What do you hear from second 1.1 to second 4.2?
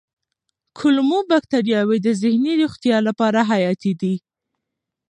بکتریاوې د ذهني روغتیا لپاره حیاتي دي.